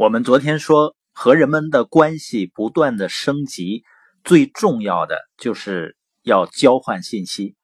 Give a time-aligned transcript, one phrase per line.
[0.00, 3.84] 我们昨天说，和人们的关系不断的升级，
[4.24, 7.54] 最重要的就是要交换信息。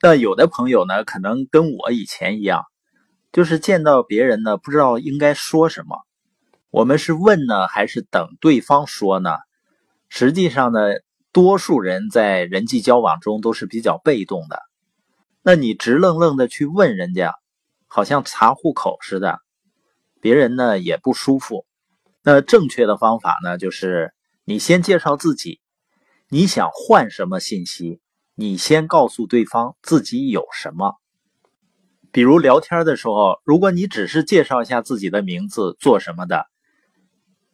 [0.00, 2.62] 那有的朋友呢，可能跟我以前一样，
[3.32, 5.98] 就是见到别人呢，不知道应该说什么。
[6.70, 9.30] 我们是问呢，还是等对方说呢？
[10.08, 10.78] 实际上呢，
[11.32, 14.62] 多数人在人际交往中都是比较被动的。
[15.42, 17.34] 那你直愣愣的去问人家，
[17.88, 19.40] 好像查户口似的。
[20.24, 21.66] 别人呢也不舒服，
[22.22, 24.14] 那正确的方法呢，就是
[24.46, 25.60] 你先介绍自己，
[26.30, 28.00] 你想换什么信息，
[28.34, 30.94] 你先告诉对方自己有什么。
[32.10, 36.46] 比如聊天的时候，如果你只是介绍一下自己的名字、做什么的，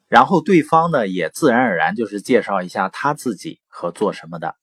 [0.06, 4.54] 然后对方呢也自然而然就是介绍一下他自己和做什么的，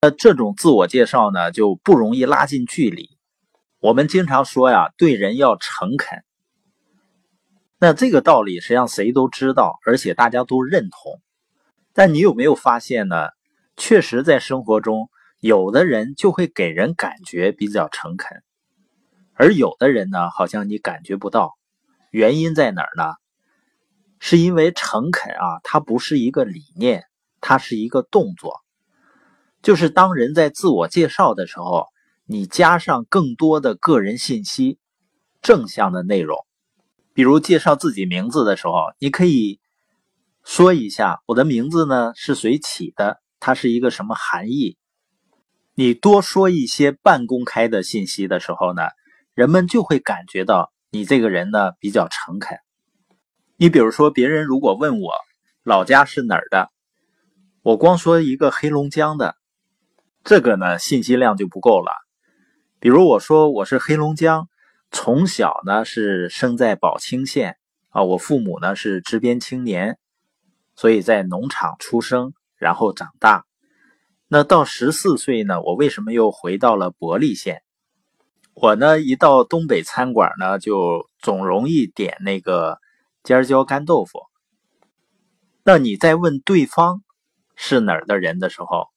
[0.00, 3.08] 那这种自我介绍呢就不容易拉近距离。
[3.78, 6.24] 我们经常说呀，对人要诚恳。
[7.78, 11.20] 那这个道理实际上谁都知道，而且大家都认同。
[11.92, 13.28] 但你有没有发现呢？
[13.76, 18.42] 确实，在生活中，有的人就会给人感觉比较诚恳，
[19.34, 21.52] 而有的人呢，好像你感觉不到。
[22.10, 23.12] 原因在哪儿呢？
[24.18, 27.04] 是因为诚恳啊，它不是一个理念，
[27.42, 28.62] 它是一个动作。
[29.60, 31.88] 就是当人在自我介绍的时候，
[32.24, 34.78] 你加上更多的个人信息、
[35.42, 36.45] 正向的内容。
[37.16, 39.58] 比如介绍自己名字的时候，你可以
[40.44, 44.76] 说一下我的名字呢是谁起的，它是一个什么含义。
[45.74, 48.82] 你多说一些半公开的信息的时候呢，
[49.32, 52.58] 人们就会感觉到你这个人呢比较诚恳。
[53.56, 55.10] 你比如说，别人如果问我
[55.62, 56.70] 老家是哪儿的，
[57.62, 59.36] 我光说一个黑龙江的，
[60.22, 61.90] 这个呢信息量就不够了。
[62.78, 64.50] 比如我说我是黑龙江。
[64.90, 67.58] 从小呢是生在宝清县
[67.90, 69.98] 啊，我父母呢是支边青年，
[70.74, 73.44] 所以在农场出生，然后长大。
[74.28, 77.62] 那到十四岁呢，我为什么又回到了伯利县？
[78.54, 82.78] 我呢一到东北餐馆呢，就总容易点那个
[83.22, 84.20] 尖椒干豆腐。
[85.62, 87.02] 那你在问对方
[87.54, 88.88] 是哪儿的人的时候，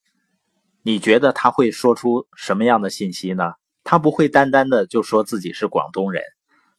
[0.82, 3.54] 你觉得他会说出什么样的信息呢？
[3.92, 6.22] 他不会单单的就说自己是广东人，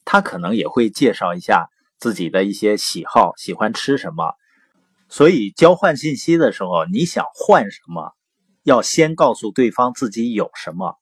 [0.05, 4.35] 他可能也会介绍一下自己的一些喜好，喜欢吃什么。
[5.09, 8.13] 所以交换信息的时候，你想换什么，
[8.63, 10.99] 要先告诉对方自己有什么，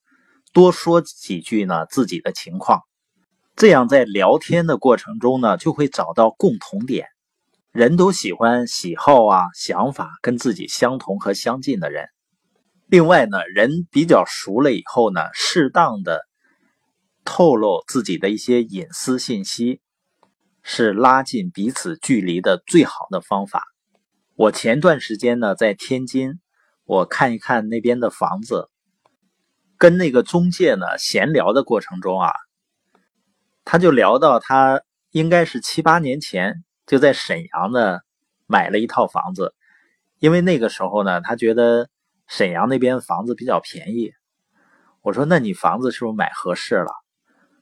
[0.55, 2.81] 多说几句呢自己的情况，
[3.55, 7.09] 这样在聊天的过程中呢，就会找到共同点。
[7.71, 12.09] 人都喜欢喜好啊、想法跟自己相同和相近的人。
[12.91, 16.23] 另外呢，人比较熟了以后呢，适当的
[17.23, 19.83] 透露自己的一些隐私信息，
[20.63, 23.63] 是拉近彼此距离的最好的方法。
[24.37, 26.41] 我前段时间呢在天津，
[26.87, 28.71] 我看一看那边的房子，
[29.77, 32.33] 跟那个中介呢闲聊的过程中啊，
[33.67, 37.99] 他就聊到他应该是七八年前就在沈阳呢
[38.47, 39.53] 买了一套房子，
[40.21, 41.91] 因为那个时候呢，他觉得。
[42.29, 44.13] 沈阳那边房子比较便宜，
[45.01, 46.93] 我说那你房子是不是买合适了？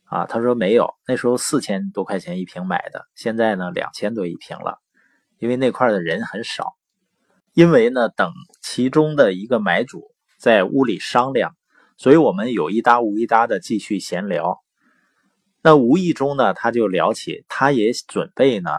[0.07, 4.81] 啊，他说没有，那时候四千多块钱一平买的，现在呢两千多一平了，
[5.39, 6.77] 因为那块的人很少。
[7.55, 11.57] 因为呢等其中的一个买主在屋里商量，
[11.97, 14.61] 所以我们有一搭无一搭的继续闲聊。
[15.63, 18.71] 那无意中呢他就聊起，他也准备呢，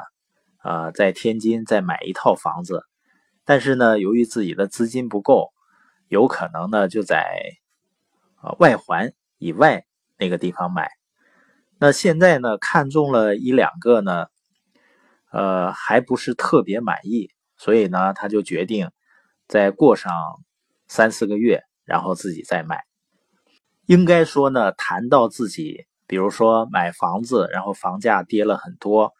[0.63, 2.83] 呃在天津再买一套房子，
[3.45, 5.53] 但是呢由于自己的资金不够。
[6.07, 7.57] 有可能呢，就在
[8.35, 9.85] 啊外环以外
[10.18, 10.90] 那个地方买。
[11.79, 14.28] 那现在呢，看中了一两个呢，
[15.31, 18.90] 呃，还不是特别满意，所以呢，他就决定
[19.47, 20.12] 再过上
[20.88, 22.84] 三四个月，然后自己再买。
[23.85, 29.13] 应该说呢，谈到自己，比如说买房子，然后房价跌了很多，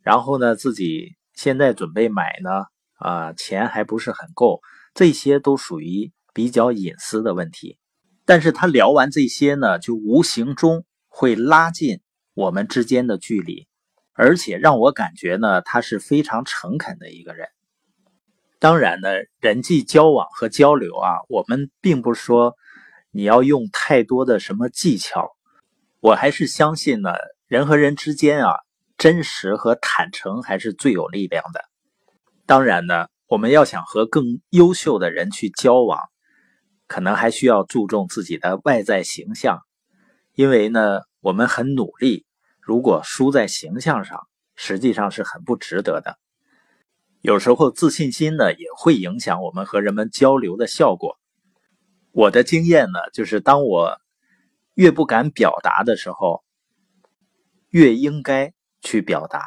[0.00, 2.64] 然后呢，自己现在准备买呢，
[2.94, 4.60] 啊，钱还不是很够，
[4.92, 6.10] 这些都属于。
[6.32, 7.78] 比较隐私的问题，
[8.24, 12.00] 但是他聊完这些呢，就无形中会拉近
[12.34, 13.66] 我们之间的距离，
[14.14, 17.48] 而且让我感觉呢，他是非常诚恳的一个人。
[18.58, 19.08] 当然呢，
[19.40, 22.54] 人际交往和交流啊，我们并不是说
[23.10, 25.32] 你要用太多的什么技巧，
[26.00, 27.10] 我还是相信呢，
[27.46, 28.54] 人和人之间啊，
[28.96, 31.60] 真实和坦诚还是最有力量的。
[32.46, 35.98] 当然呢，我们要想和更优秀的人去交往。
[36.92, 39.62] 可能还需要注重自己的外在形象，
[40.34, 42.26] 因为呢，我们很努力。
[42.60, 46.18] 如果输在形象上，实际上是很不值得的。
[47.22, 51.16] 有时候自信心呢也会影响我们和人们交流的效果。
[52.10, 53.98] 我的经验呢，就是当我
[54.74, 56.44] 越不敢表达的时候，
[57.70, 58.52] 越应该
[58.82, 59.40] 去表达；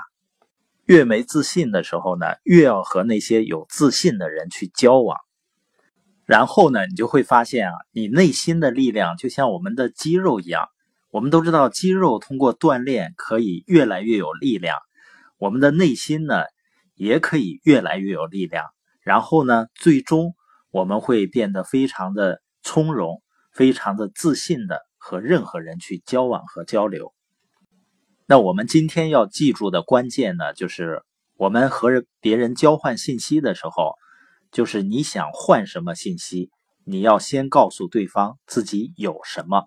[0.86, 5.20] 越没自信的时候呢，越要和那些有自信的人去交往。
[6.26, 10.68] 然后呢，你就会发现啊，你内心的力量就像我们的肌肉一样。
[11.12, 14.78] 我们都知道，肌肉通过锻炼可以越来越有力量，
[15.38, 16.44] 我们的内心呢
[16.96, 18.66] 也可以越来越有力量。
[19.02, 20.34] 然后呢，最终
[20.72, 23.22] 我们会变得非常的从容，
[23.54, 27.14] 非常的自信的和任何人去交往和交流。
[28.26, 31.04] 那我们今天要记住的关键呢，就是
[31.38, 33.94] 我们和别人交换信息的时候。
[34.56, 36.50] 就是你想换什么信息，
[36.86, 39.66] 你要先告诉对方自己有什么。